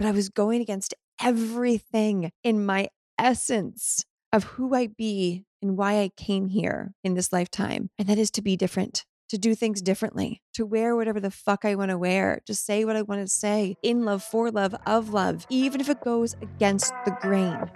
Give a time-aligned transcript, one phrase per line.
[0.00, 6.00] but I was going against everything in my essence of who I be and why
[6.00, 7.90] I came here in this lifetime.
[7.98, 11.66] And that is to be different, to do things differently, to wear whatever the fuck
[11.66, 14.74] I want to wear, to say what I want to say in love, for love,
[14.86, 17.70] of love, even if it goes against the grain.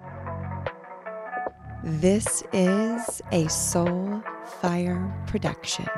[1.85, 4.23] This is a Soul
[4.63, 5.91] Fire production.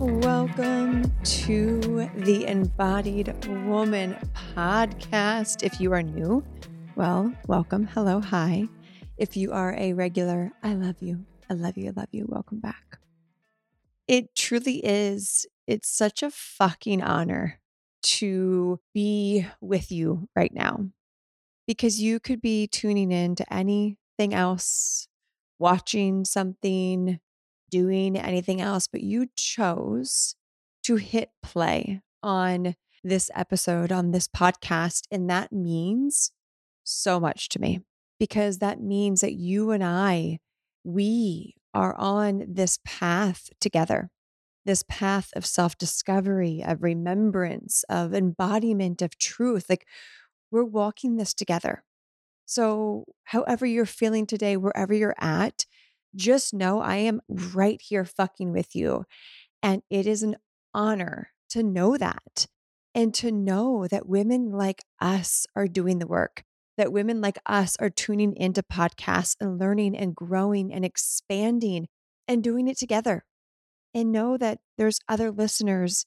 [0.00, 3.34] Welcome to the Embodied
[3.66, 4.16] Woman
[4.56, 5.62] podcast.
[5.62, 6.42] If you are new,
[6.96, 7.86] well, welcome.
[7.86, 8.66] Hello, hi.
[9.18, 11.26] If you are a regular, I love you.
[11.50, 11.88] I love you.
[11.88, 12.24] I love you.
[12.26, 12.98] Welcome back.
[14.08, 15.46] It truly is.
[15.66, 17.60] It's such a fucking honor
[18.04, 20.86] to be with you right now
[21.66, 25.08] because you could be tuning in to anything else,
[25.58, 27.20] watching something,
[27.70, 30.34] doing anything else, but you chose
[30.84, 35.02] to hit play on this episode, on this podcast.
[35.10, 36.32] And that means
[36.84, 37.80] so much to me
[38.18, 40.38] because that means that you and I,
[40.84, 44.10] we are on this path together,
[44.64, 49.66] this path of self discovery, of remembrance, of embodiment of truth.
[49.68, 49.86] Like
[50.50, 51.84] we're walking this together.
[52.44, 55.66] So, however you're feeling today, wherever you're at,
[56.14, 59.04] just know I am right here fucking with you.
[59.62, 60.36] And it is an
[60.74, 62.46] honor to know that
[62.94, 66.42] and to know that women like us are doing the work,
[66.76, 71.88] that women like us are tuning into podcasts and learning and growing and expanding
[72.26, 73.24] and doing it together.
[73.92, 76.06] And know that there's other listeners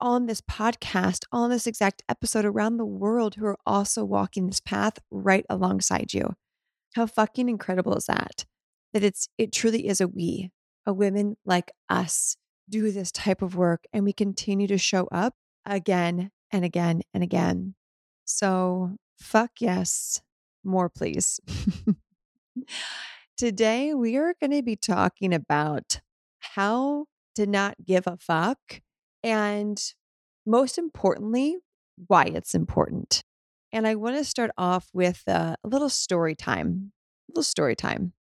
[0.00, 4.60] on this podcast, on this exact episode around the world who are also walking this
[4.60, 6.34] path right alongside you.
[6.94, 8.44] How fucking incredible is that?
[8.92, 10.50] That it's it truly is a we,
[10.86, 12.36] a women like us
[12.68, 15.34] do this type of work and we continue to show up
[15.66, 17.74] again and again and again.
[18.24, 20.20] So, fuck yes,
[20.64, 21.40] more please.
[23.36, 26.00] Today, we are going to be talking about
[26.38, 28.82] how to not give a fuck
[29.22, 29.82] and
[30.46, 31.58] most importantly,
[32.06, 33.22] why it's important.
[33.72, 36.92] And I want to start off with a, little story time.
[37.28, 38.12] A little story time.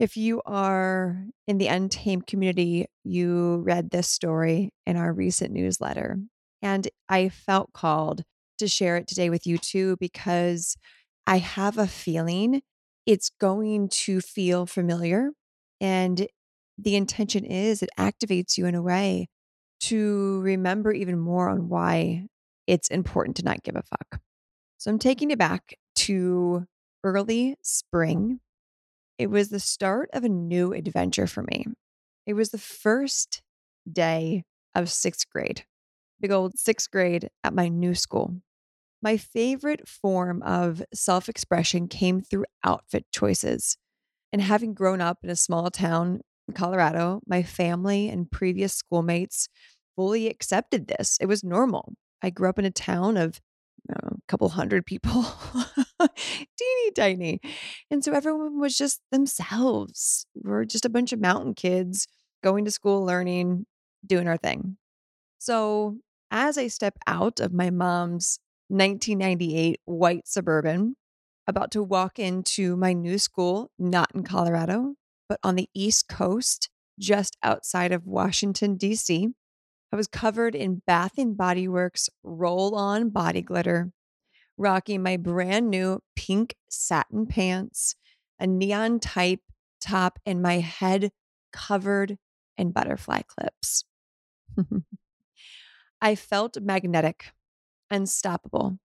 [0.00, 6.18] If you are in the Untamed community, you read this story in our recent newsletter.
[6.62, 8.24] And I felt called
[8.58, 10.76] to share it today with you too, because
[11.26, 12.62] I have a feeling
[13.06, 15.30] it's going to feel familiar.
[15.80, 16.26] And
[16.78, 19.28] the intention is it activates you in a way
[19.80, 22.26] to remember even more on why
[22.66, 24.20] it's important to not give a fuck.
[24.78, 26.64] So I'm taking it back to
[27.04, 28.40] early spring
[29.18, 31.66] it was the start of a new adventure for me.
[32.26, 33.42] It was the first
[33.90, 34.44] day
[34.74, 35.64] of sixth grade,
[36.20, 38.36] big old sixth grade at my new school.
[39.02, 43.76] My favorite form of self expression came through outfit choices.
[44.32, 49.48] And having grown up in a small town in Colorado, my family and previous schoolmates
[49.94, 51.18] fully accepted this.
[51.20, 51.94] It was normal.
[52.20, 53.40] I grew up in a town of
[53.88, 55.24] know, a couple hundred people,
[56.58, 57.40] teeny tiny.
[57.90, 60.26] And so everyone was just themselves.
[60.34, 62.06] We're just a bunch of mountain kids
[62.42, 63.66] going to school, learning,
[64.06, 64.76] doing our thing.
[65.38, 65.98] So
[66.30, 68.38] as I step out of my mom's
[68.68, 70.96] 1998 white suburban,
[71.46, 74.94] about to walk into my new school, not in Colorado,
[75.28, 79.28] but on the East Coast, just outside of Washington, D.C.
[79.92, 83.92] I was covered in Bath and Body Works roll on body glitter,
[84.56, 87.96] rocking my brand new pink satin pants,
[88.38, 89.40] a neon type
[89.80, 91.10] top, and my head
[91.52, 92.18] covered
[92.56, 93.84] in butterfly clips.
[96.00, 97.32] I felt magnetic,
[97.90, 98.78] unstoppable,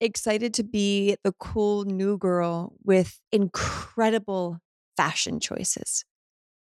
[0.00, 4.58] excited to be the cool new girl with incredible
[4.96, 6.04] fashion choices.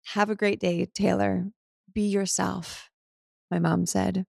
[0.08, 1.46] Have a great day, Taylor.
[1.92, 2.90] Be yourself
[3.50, 4.26] my mom said.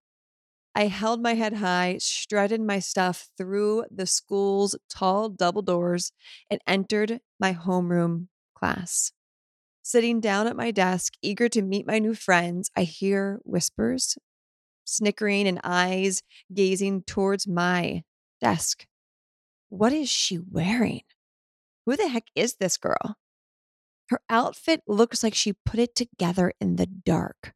[0.80, 6.14] I held my head high, strutted my stuff through the school's tall double doors,
[6.50, 9.12] and entered my homeroom class.
[9.82, 14.18] Sitting down at my desk, eager to meet my new friends, I hear whispers,
[14.86, 16.24] snickering, and eyes
[16.54, 18.04] gazing towards my
[18.40, 18.86] desk.
[19.68, 21.02] What is she wearing?
[21.86, 23.18] Who the heck is this girl?
[24.08, 27.52] Her outfit looks like she put it together in the dark.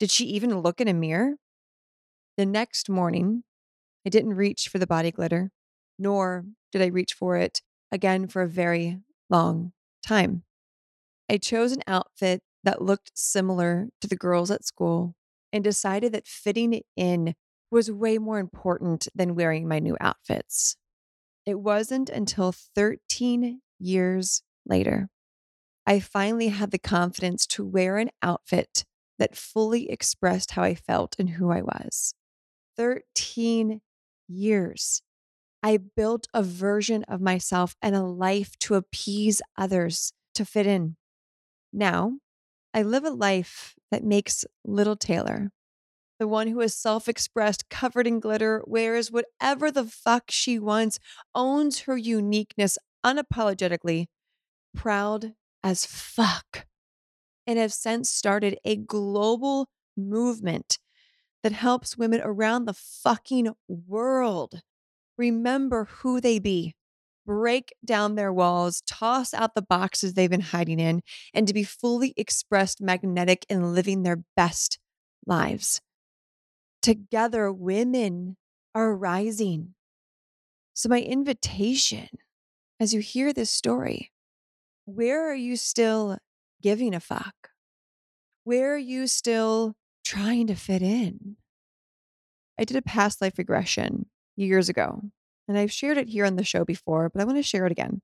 [0.00, 1.34] Did she even look in a mirror?
[2.36, 3.44] The next morning,
[4.06, 5.50] I didn't reach for the body glitter,
[5.98, 9.00] nor did I reach for it again for a very
[9.30, 9.72] long
[10.06, 10.42] time.
[11.30, 15.14] I chose an outfit that looked similar to the girls at school
[15.50, 17.34] and decided that fitting it in
[17.70, 20.76] was way more important than wearing my new outfits.
[21.46, 25.08] It wasn't until 13 years later
[25.86, 28.84] I finally had the confidence to wear an outfit
[29.18, 32.14] that fully expressed how I felt and who I was.
[32.76, 33.80] 13
[34.28, 35.02] years.
[35.62, 40.96] I built a version of myself and a life to appease others, to fit in.
[41.72, 42.18] Now,
[42.72, 45.50] I live a life that makes little Taylor,
[46.18, 50.98] the one who is self expressed, covered in glitter, wears whatever the fuck she wants,
[51.34, 54.06] owns her uniqueness unapologetically,
[54.74, 56.66] proud as fuck,
[57.46, 60.78] and have since started a global movement
[61.46, 64.62] that helps women around the fucking world
[65.16, 66.74] remember who they be,
[67.24, 71.02] break down their walls, toss out the boxes they've been hiding in,
[71.32, 74.80] and to be fully expressed, magnetic, and living their best
[75.24, 75.80] lives.
[76.82, 78.36] Together, women
[78.74, 79.76] are rising.
[80.74, 82.08] So, my invitation
[82.80, 84.10] as you hear this story,
[84.84, 86.18] where are you still
[86.60, 87.50] giving a fuck?
[88.42, 89.76] Where are you still
[90.06, 91.36] trying to fit in?
[92.58, 94.06] I did a past life regression
[94.36, 95.02] years ago,
[95.48, 97.72] and I've shared it here on the show before, but I want to share it
[97.72, 98.00] again.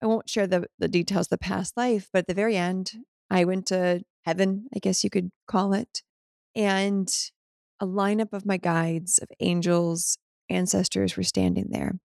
[0.00, 2.92] I won't share the, the details of the past life, but at the very end,
[3.30, 6.02] I went to heaven, I guess you could call it.
[6.54, 7.08] And
[7.80, 10.18] a lineup of my guides, of angels,
[10.48, 11.98] ancestors were standing there.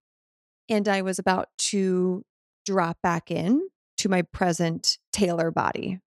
[0.69, 2.23] And I was about to
[2.65, 5.99] drop back in to my present Taylor body.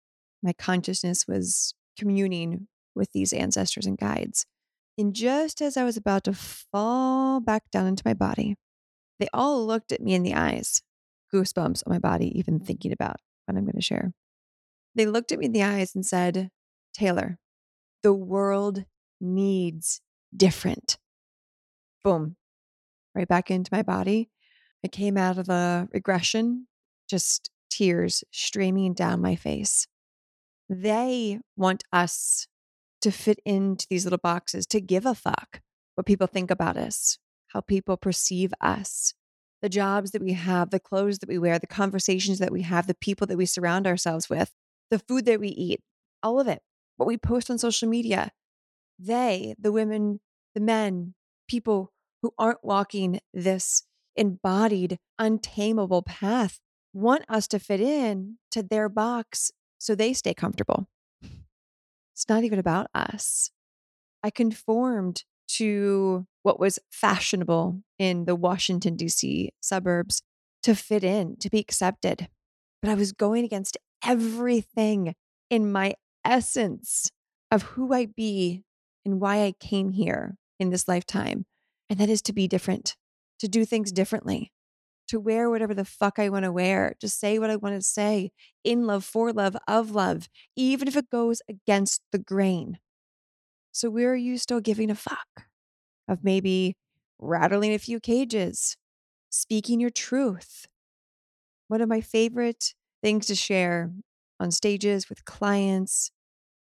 [0.42, 2.66] My consciousness was communing
[2.98, 4.44] with these ancestors and guides.
[4.98, 8.56] And just as I was about to fall back down into my body,
[9.20, 10.82] they all looked at me in the eyes,
[11.32, 12.64] goosebumps on my body, even mm-hmm.
[12.64, 13.16] thinking about
[13.46, 14.12] what I'm going to share.
[14.94, 16.50] They looked at me in the eyes and said,
[16.92, 17.38] Taylor,
[18.02, 18.84] the world
[19.20, 20.00] needs
[20.36, 20.98] different.
[22.02, 22.36] Boom,
[23.14, 24.30] right back into my body.
[24.84, 26.66] I came out of the regression,
[27.08, 29.86] just tears streaming down my face.
[30.68, 32.46] They want us
[33.02, 35.60] to fit into these little boxes, to give a fuck
[35.94, 37.18] what people think about us,
[37.48, 39.14] how people perceive us,
[39.62, 42.86] the jobs that we have, the clothes that we wear, the conversations that we have,
[42.86, 44.52] the people that we surround ourselves with,
[44.90, 45.80] the food that we eat,
[46.22, 46.62] all of it,
[46.96, 48.30] what we post on social media.
[48.98, 50.20] They, the women,
[50.54, 51.14] the men,
[51.48, 51.92] people
[52.22, 53.84] who aren't walking this
[54.16, 56.58] embodied, untamable path
[56.92, 60.88] want us to fit in to their box so they stay comfortable.
[62.18, 63.52] It's not even about us.
[64.24, 69.52] I conformed to what was fashionable in the Washington, D.C.
[69.60, 70.22] suburbs
[70.64, 72.26] to fit in, to be accepted.
[72.82, 75.14] But I was going against everything
[75.48, 75.94] in my
[76.24, 77.08] essence
[77.52, 78.64] of who I be
[79.04, 81.46] and why I came here in this lifetime.
[81.88, 82.96] And that is to be different,
[83.38, 84.50] to do things differently,
[85.08, 87.82] to wear whatever the fuck I want to wear, to say what I want to
[87.82, 88.30] say
[88.62, 92.78] in love, for love, of love, even if it goes against the grain.
[93.72, 95.46] So, where are you still giving a fuck?
[96.06, 96.76] Of maybe
[97.18, 98.76] rattling a few cages,
[99.30, 100.66] speaking your truth.
[101.68, 103.92] One of my favorite things to share
[104.40, 106.10] on stages with clients,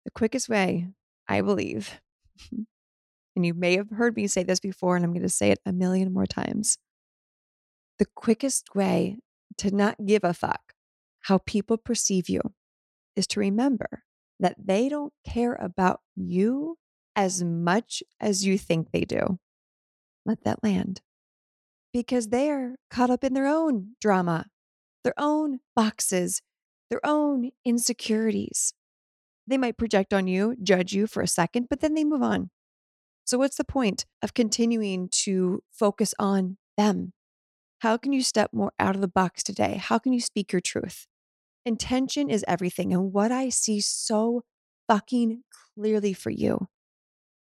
[0.04, 0.88] the quickest way,
[1.28, 2.00] I believe,
[2.52, 5.60] and you may have heard me say this before, and I'm going to say it
[5.64, 6.78] a million more times
[7.98, 9.18] the quickest way
[9.58, 10.74] to not give a fuck
[11.22, 12.40] how people perceive you
[13.16, 14.04] is to remember
[14.40, 16.78] that they don't care about you
[17.16, 19.38] as much as you think they do.
[20.24, 21.00] Let that land.
[21.92, 24.46] Because they're caught up in their own drama,
[25.02, 26.42] their own boxes,
[26.90, 28.72] their own insecurities.
[29.46, 32.50] They might project on you, judge you for a second, but then they move on.
[33.24, 37.12] So, what's the point of continuing to focus on them
[37.80, 39.76] how can you step more out of the box today?
[39.80, 41.06] How can you speak your truth?
[41.64, 42.92] Intention is everything.
[42.92, 44.42] And what I see so
[44.88, 45.42] fucking
[45.76, 46.68] clearly for you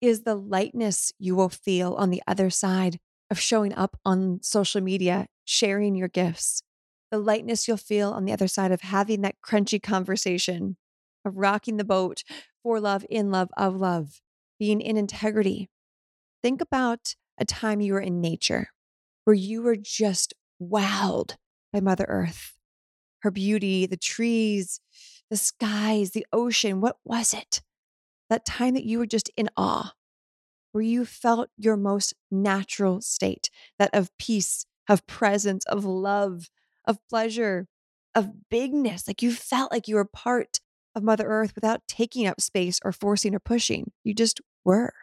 [0.02, 3.00] is the lightness you will feel on the other side
[3.32, 6.62] of showing up on social media, sharing your gifts,
[7.12, 10.76] the lightness you'll feel on the other side of having that crunchy conversation,
[11.24, 12.24] of rocking the boat
[12.62, 14.22] for love, in love, of love,
[14.60, 15.70] being in integrity.
[16.44, 18.70] Think about a time you were in nature
[19.26, 21.36] where you were just wowed
[21.74, 22.54] by Mother Earth,
[23.20, 24.80] her beauty, the trees,
[25.30, 26.80] the skies, the ocean.
[26.80, 27.62] What was it?
[28.30, 29.94] That time that you were just in awe,
[30.72, 36.50] where you felt your most natural state, that of peace, of presence, of love,
[36.86, 37.68] of pleasure,
[38.14, 39.08] of bigness.
[39.08, 40.60] Like you felt like you were part
[40.96, 43.92] of Mother Earth without taking up space or forcing or pushing.
[44.04, 44.94] You just were.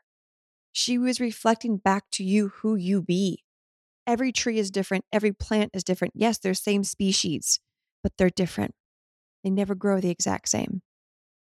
[0.73, 3.45] She was reflecting back to you who you be.
[4.07, 5.05] Every tree is different.
[5.13, 6.15] Every plant is different.
[6.17, 7.61] Yes, they're same species,
[8.03, 8.75] but they're different.
[9.45, 10.83] They never grow the exact same.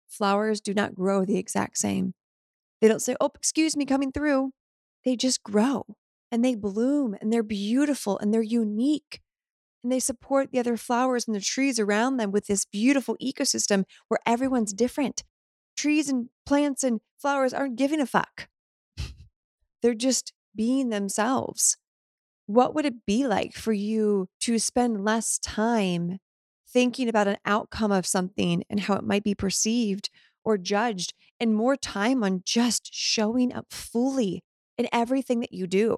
[0.08, 2.14] Flowers do not grow the exact same.
[2.80, 4.50] They don't say, Oh, excuse me, coming through.
[5.04, 5.84] They just grow
[6.30, 9.20] and they bloom and they're beautiful and they're unique.
[9.82, 13.84] And they support the other flowers and the trees around them with this beautiful ecosystem
[14.08, 15.24] where everyone's different.
[15.76, 18.48] Trees and plants and flowers aren't giving a fuck.
[19.82, 21.78] They're just being themselves.
[22.50, 26.18] What would it be like for you to spend less time
[26.68, 30.10] thinking about an outcome of something and how it might be perceived
[30.42, 34.42] or judged, and more time on just showing up fully
[34.76, 35.96] in everything that you do?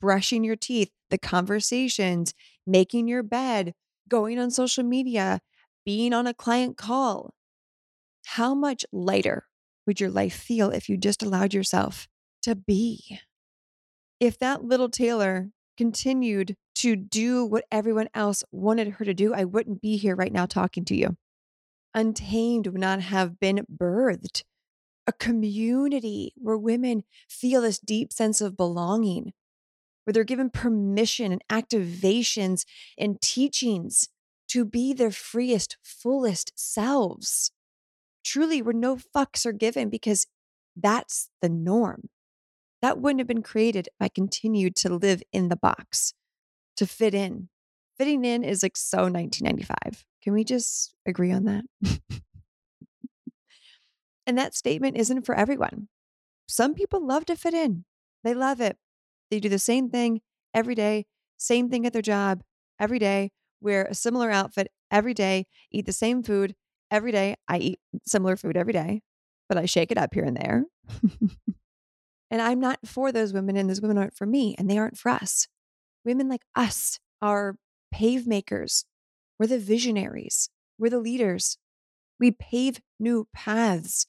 [0.00, 2.32] Brushing your teeth, the conversations,
[2.66, 3.74] making your bed,
[4.08, 5.40] going on social media,
[5.84, 7.34] being on a client call.
[8.24, 9.44] How much lighter
[9.86, 12.08] would your life feel if you just allowed yourself
[12.44, 13.18] to be?
[14.20, 19.44] If that little Taylor continued to do what everyone else wanted her to do, I
[19.44, 21.16] wouldn't be here right now talking to you.
[21.94, 24.42] Untamed would not have been birthed.
[25.06, 29.32] A community where women feel this deep sense of belonging,
[30.04, 32.64] where they're given permission and activations
[32.96, 34.08] and teachings
[34.48, 37.50] to be their freest, fullest selves.
[38.24, 40.26] Truly, where no fucks are given because
[40.76, 42.08] that's the norm.
[42.82, 46.14] That wouldn't have been created if I continued to live in the box,
[46.76, 47.48] to fit in.
[47.96, 50.04] Fitting in is like so 1995.
[50.22, 51.64] Can we just agree on that?
[54.26, 55.88] and that statement isn't for everyone.
[56.48, 57.84] Some people love to fit in,
[58.24, 58.76] they love it.
[59.30, 60.20] They do the same thing
[60.52, 61.06] every day,
[61.38, 62.42] same thing at their job
[62.80, 66.54] every day, wear a similar outfit every day, eat the same food
[66.90, 67.36] every day.
[67.46, 69.02] I eat similar food every day,
[69.48, 70.64] but I shake it up here and there.
[72.32, 74.96] And I'm not for those women, and those women aren't for me, and they aren't
[74.96, 75.48] for us.
[76.02, 77.56] Women like us are
[77.92, 78.86] pave makers.
[79.38, 80.48] We're the visionaries.
[80.78, 81.58] We're the leaders.
[82.18, 84.06] We pave new paths.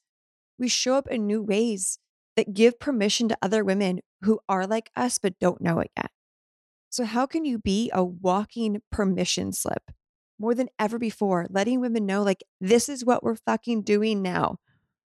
[0.58, 1.98] We show up in new ways
[2.34, 6.10] that give permission to other women who are like us but don't know it yet.
[6.88, 9.90] So, how can you be a walking permission slip
[10.38, 14.56] more than ever before, letting women know, like, this is what we're fucking doing now?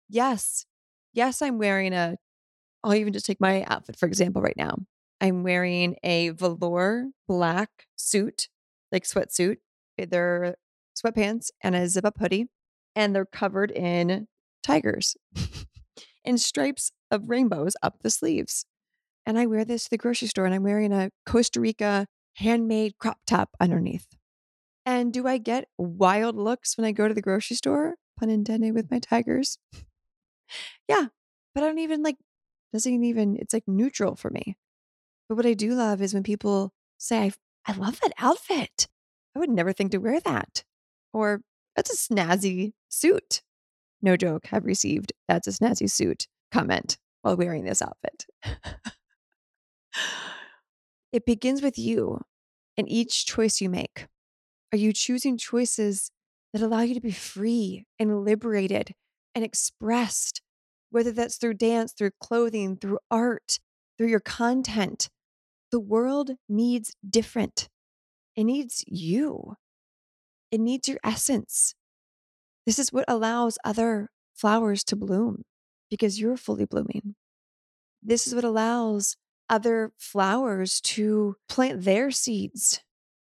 [0.09, 0.67] Yes.
[1.13, 2.17] Yes, I'm wearing a
[2.83, 4.77] I'll even just take my outfit, for example, right now.
[5.21, 8.49] I'm wearing a velour black suit,
[8.93, 9.57] like sweatsuit.
[9.99, 10.57] Eh, they're
[10.97, 12.47] sweatpants and a zip up hoodie,
[12.95, 14.29] and they're covered in
[14.63, 15.17] tigers
[16.25, 18.65] and stripes of rainbows up the sleeves.
[19.27, 22.07] And I wear this to the grocery store, and I'm wearing a Costa Rica
[22.37, 24.07] handmade crop top underneath.
[24.87, 27.97] And do I get wild looks when I go to the grocery store?
[28.19, 29.59] Pun intended with my tigers.
[30.89, 31.09] yeah,
[31.55, 32.17] but I don't even like
[32.73, 34.57] doesn't even, it's like neutral for me.
[35.29, 37.33] But what I do love is when people say, I,
[37.67, 38.89] I love that outfit.
[39.35, 40.65] I would never think to wear that.
[41.13, 41.43] Or
[41.77, 43.43] that's a snazzy suit.
[44.01, 48.27] No joke, have received that's a snazzy suit comment while wearing this outfit.
[51.13, 52.21] it begins with you
[52.77, 54.07] and each choice you make.
[54.73, 56.11] Are you choosing choices
[56.53, 58.95] that allow you to be free and liberated
[59.35, 60.43] and expressed
[60.91, 63.59] whether that's through dance, through clothing, through art,
[63.97, 65.09] through your content.
[65.71, 67.69] The world needs different.
[68.37, 69.57] It needs you.
[70.51, 71.75] It needs your essence.
[72.65, 75.43] This is what allows other flowers to bloom
[75.91, 77.15] because you're fully blooming.
[78.03, 79.17] This is what allows
[79.51, 82.81] other flowers to plant their seeds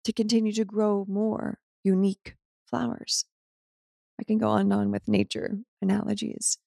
[0.04, 2.36] to continue to grow more unique
[2.68, 3.24] flowers.
[4.20, 6.58] I can go on and on with nature analogies.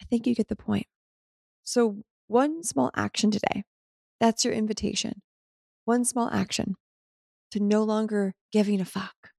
[0.00, 0.86] I think you get the point.
[1.62, 3.64] So, one small action today,
[4.18, 5.22] that's your invitation.
[5.84, 6.76] One small action
[7.50, 9.30] to no longer giving a fuck,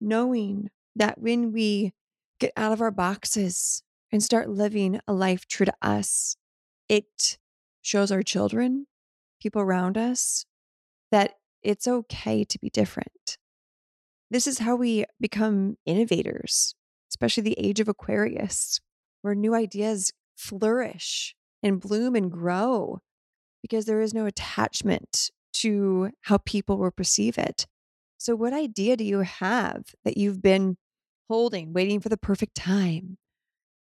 [0.00, 1.92] knowing that when we
[2.40, 6.36] get out of our boxes and start living a life true to us,
[6.88, 7.38] it
[7.82, 8.86] shows our children,
[9.40, 10.44] people around us,
[11.10, 13.38] that it's okay to be different.
[14.30, 16.74] This is how we become innovators,
[17.10, 18.80] especially the age of Aquarius
[19.24, 22.98] where new ideas flourish and bloom and grow
[23.62, 27.66] because there is no attachment to how people will perceive it.
[28.18, 30.76] So, what idea do you have that you've been
[31.30, 33.16] holding, waiting for the perfect time?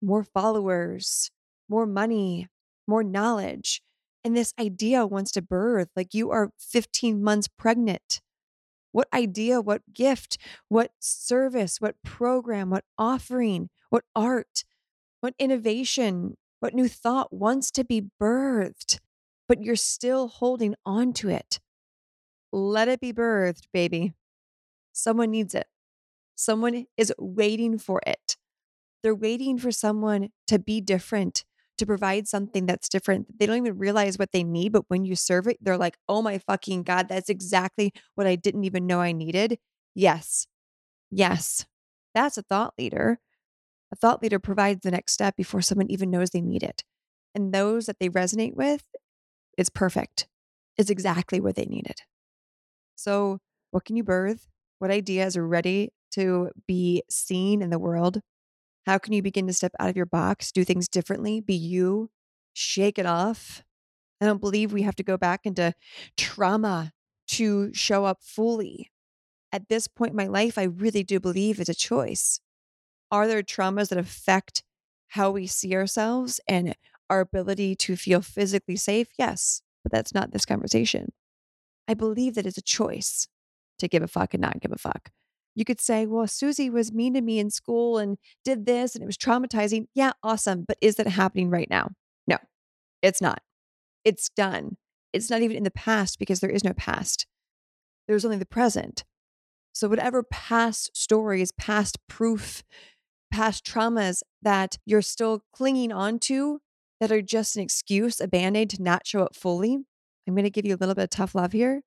[0.01, 1.33] More followers,
[1.69, 2.47] more money,
[2.87, 3.83] more knowledge.
[4.23, 8.21] And this idea wants to birth like you are 15 months pregnant.
[8.93, 14.63] What idea, what gift, what service, what program, what offering, what art
[15.23, 19.01] what innovation, what new thought wants to be birthed
[19.49, 21.61] but you're still holding on to it.
[22.53, 24.15] Let it be birthed, baby.
[24.93, 25.67] Someone needs it.
[26.37, 28.37] Someone is waiting for it.
[29.03, 31.45] They're waiting for someone to be different,
[31.79, 33.39] to provide something that's different.
[33.39, 36.23] They don't even realize what they need, but when you serve it, they're like, oh
[36.23, 39.59] my fucking God, that's exactly what I didn't even know I needed.
[39.95, 40.47] Yes.
[41.11, 41.67] Yes.
[42.15, 43.19] That's a thought leader.
[43.93, 46.83] A thought leader provides the next step before someone even knows they need it.
[47.35, 48.85] And those that they resonate with,
[49.59, 50.29] it's perfect.
[50.79, 51.97] It's exactly what they needed.
[52.97, 53.39] So,
[53.71, 54.49] what can you birth?
[54.79, 58.21] What ideas are ready to be seen in the world?
[58.87, 62.11] How can you begin to step out of your box, do things differently, be you,
[62.53, 63.63] shake it off?
[64.21, 65.75] I don't believe we have to go back into
[66.17, 66.93] trauma
[67.29, 68.91] to show up fully.
[69.53, 72.41] At this point in my life, I really do believe it's a choice.
[73.13, 74.65] Are there traumas that affect
[75.09, 76.75] how we see ourselves and
[77.11, 79.09] our ability to feel physically safe?
[79.19, 81.13] Yes, but that's not this conversation.
[81.87, 83.29] I believe that it's a choice
[83.81, 85.11] to give a fuck and not give a fuck.
[85.55, 88.17] You could say, well, Susie was mean to me in school and
[88.47, 89.89] did this and it was traumatizing.
[89.95, 90.65] Yeah, awesome.
[90.67, 91.91] But is that happening right now?
[92.27, 92.39] No,
[93.03, 93.43] it's not.
[94.07, 94.79] It's done.
[95.13, 97.27] It's not even in the past because there is no past.
[98.09, 99.05] There's only the present.
[99.75, 102.63] So, whatever past stories, past proof,
[103.33, 106.61] past traumas that you're still clinging on to
[107.01, 109.79] that are just an excuse, a band aid to not show up fully,
[110.27, 111.83] I'm going to give you a little bit of tough love here.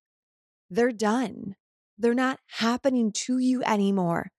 [0.70, 1.56] They're done.
[1.98, 4.32] They're not happening to you anymore.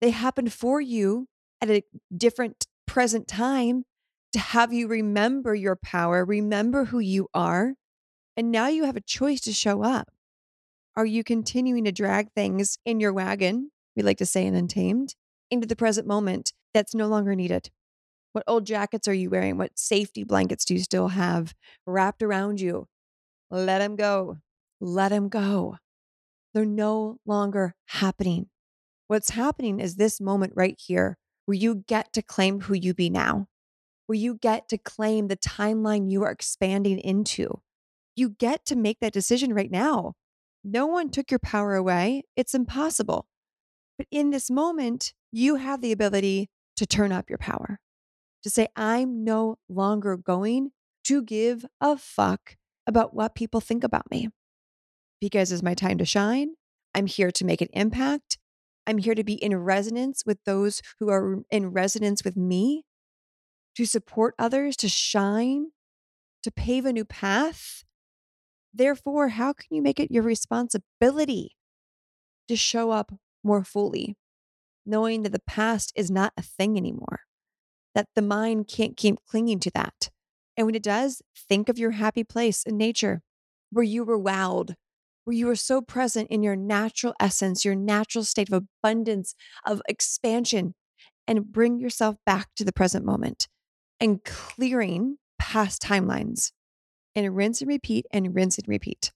[0.00, 1.26] They happened for you
[1.62, 1.82] at a
[2.14, 3.84] different present time
[4.32, 7.74] to have you remember your power, remember who you are.
[8.36, 10.10] And now you have a choice to show up.
[10.96, 15.14] Are you continuing to drag things in your wagon, we like to say in Untamed,
[15.50, 17.70] into the present moment that's no longer needed?
[18.32, 19.58] What old jackets are you wearing?
[19.58, 21.54] What safety blankets do you still have
[21.86, 22.86] wrapped around you?
[23.50, 24.38] Let them go.
[24.80, 25.78] Let them go.
[26.54, 28.46] They're no longer happening.
[29.08, 33.10] What's happening is this moment right here where you get to claim who you be
[33.10, 33.48] now,
[34.06, 37.60] where you get to claim the timeline you are expanding into.
[38.14, 40.14] You get to make that decision right now.
[40.62, 42.22] No one took your power away.
[42.36, 43.26] It's impossible.
[43.98, 47.78] But in this moment, you have the ability to turn up your power,
[48.42, 50.70] to say, I'm no longer going
[51.04, 54.28] to give a fuck about what people think about me
[55.20, 56.54] because it's my time to shine.
[56.94, 58.38] I'm here to make an impact.
[58.86, 62.84] I'm here to be in resonance with those who are in resonance with me,
[63.76, 65.66] to support others, to shine,
[66.42, 67.84] to pave a new path.
[68.72, 71.56] Therefore, how can you make it your responsibility
[72.48, 73.12] to show up
[73.44, 74.16] more fully,
[74.86, 77.20] knowing that the past is not a thing anymore,
[77.94, 80.10] that the mind can't keep clinging to that?
[80.56, 83.22] And when it does, think of your happy place in nature
[83.70, 84.74] where you were wowed
[85.24, 89.82] where you were so present in your natural essence, your natural state of abundance, of
[89.88, 90.74] expansion,
[91.26, 93.46] and bring yourself back to the present moment
[94.00, 96.52] and clearing past timelines
[97.14, 99.12] and rinse and repeat and rinse and repeat.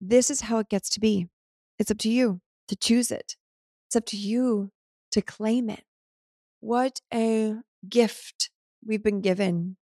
[0.00, 1.28] This is how it gets to be.
[1.78, 3.36] It's up to you to choose it.
[3.90, 4.70] It's up to you
[5.10, 5.82] to claim it.
[6.60, 7.56] What a
[7.88, 8.48] gift
[8.86, 9.78] we've been given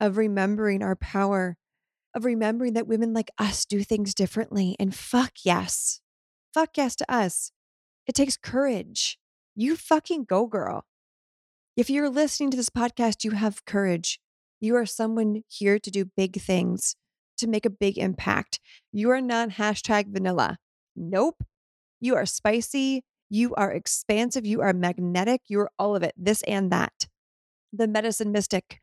[0.00, 1.56] of remembering our power
[2.12, 4.74] of remembering that women like us do things differently.
[4.80, 6.00] And fuck yes.
[6.52, 7.52] Fuck yes to us.
[8.04, 9.16] It takes courage.
[9.54, 10.84] You fucking go, girl.
[11.76, 14.18] If you're listening to this podcast, you have courage.
[14.58, 16.96] You are someone here to do big things,
[17.38, 18.58] to make a big impact.
[18.90, 20.58] You are not hashtag vanilla.
[20.96, 21.44] Nope.
[22.00, 23.04] You are spicy.
[23.32, 24.44] You are expansive.
[24.44, 25.40] You are magnetic.
[25.48, 27.08] You are all of it, this and that.
[27.72, 28.82] The medicine mystic,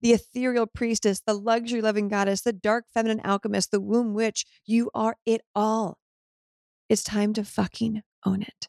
[0.00, 4.46] the ethereal priestess, the luxury loving goddess, the dark feminine alchemist, the womb witch.
[4.64, 5.98] You are it all.
[6.88, 8.68] It's time to fucking own it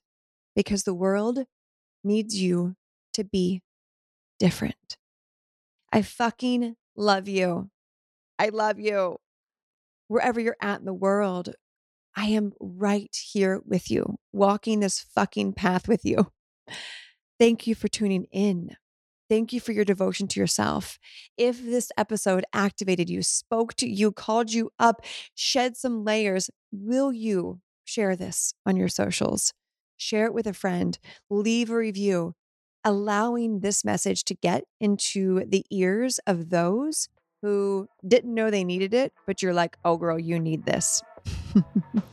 [0.54, 1.46] because the world
[2.04, 2.76] needs you
[3.14, 3.62] to be
[4.38, 4.98] different.
[5.94, 7.70] I fucking love you.
[8.38, 9.16] I love you.
[10.10, 11.56] Wherever you're at in the world,
[12.16, 16.32] I am right here with you, walking this fucking path with you.
[17.40, 18.76] Thank you for tuning in.
[19.30, 21.00] Thank you for your devotion to yourself.
[21.38, 27.14] If this episode activated you, spoke to you, called you up, shed some layers, will
[27.14, 29.54] you share this on your socials?
[29.96, 32.34] Share it with a friend, leave a review,
[32.84, 37.08] allowing this message to get into the ears of those
[37.42, 41.02] who didn't know they needed it, but you're like, oh, girl, you need this.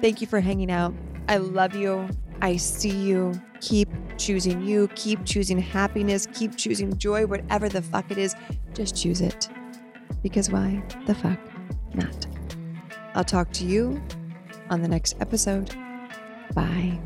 [0.00, 0.94] Thank you for hanging out.
[1.28, 2.08] I love you.
[2.42, 3.32] I see you.
[3.60, 4.88] Keep choosing you.
[4.94, 6.26] Keep choosing happiness.
[6.34, 8.34] Keep choosing joy, whatever the fuck it is.
[8.74, 9.48] Just choose it.
[10.22, 11.38] because why the fuck
[11.94, 12.26] not?
[13.14, 14.02] I'll talk to you
[14.70, 15.76] on the next episode.
[16.54, 16.98] Bye.